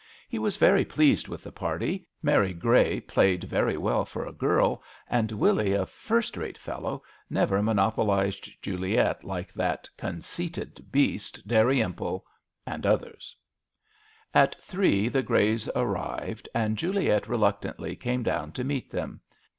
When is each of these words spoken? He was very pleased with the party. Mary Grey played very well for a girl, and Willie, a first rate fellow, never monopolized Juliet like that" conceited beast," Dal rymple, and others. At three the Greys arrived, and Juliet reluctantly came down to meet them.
He 0.27 0.39
was 0.39 0.57
very 0.57 0.83
pleased 0.83 1.27
with 1.27 1.43
the 1.43 1.51
party. 1.51 2.07
Mary 2.23 2.55
Grey 2.55 2.99
played 3.01 3.43
very 3.43 3.77
well 3.77 4.03
for 4.03 4.25
a 4.25 4.31
girl, 4.33 4.81
and 5.07 5.31
Willie, 5.31 5.73
a 5.73 5.85
first 5.85 6.35
rate 6.35 6.57
fellow, 6.57 7.03
never 7.29 7.61
monopolized 7.61 8.49
Juliet 8.63 9.23
like 9.23 9.53
that" 9.53 9.87
conceited 9.99 10.87
beast," 10.91 11.47
Dal 11.47 11.65
rymple, 11.65 12.23
and 12.65 12.83
others. 12.83 13.35
At 14.33 14.59
three 14.59 15.07
the 15.07 15.21
Greys 15.21 15.69
arrived, 15.75 16.49
and 16.55 16.79
Juliet 16.79 17.27
reluctantly 17.27 17.95
came 17.95 18.23
down 18.23 18.53
to 18.53 18.63
meet 18.63 18.89
them. 18.89 19.21